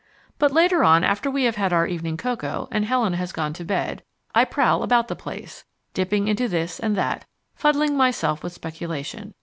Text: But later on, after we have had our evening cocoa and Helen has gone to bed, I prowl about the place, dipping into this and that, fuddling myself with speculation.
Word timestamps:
But 0.39 0.51
later 0.51 0.83
on, 0.83 1.03
after 1.03 1.29
we 1.29 1.43
have 1.43 1.57
had 1.57 1.71
our 1.71 1.85
evening 1.85 2.17
cocoa 2.17 2.67
and 2.71 2.85
Helen 2.85 3.13
has 3.13 3.31
gone 3.31 3.53
to 3.53 3.63
bed, 3.63 4.01
I 4.33 4.45
prowl 4.45 4.81
about 4.81 5.09
the 5.09 5.15
place, 5.15 5.63
dipping 5.93 6.27
into 6.27 6.47
this 6.47 6.79
and 6.79 6.95
that, 6.95 7.25
fuddling 7.53 7.95
myself 7.95 8.41
with 8.41 8.51
speculation. 8.53 9.35